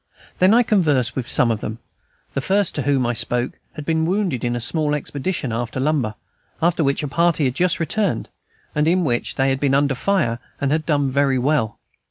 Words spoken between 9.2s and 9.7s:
they had